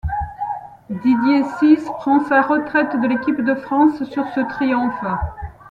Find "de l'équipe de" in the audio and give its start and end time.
2.99-3.53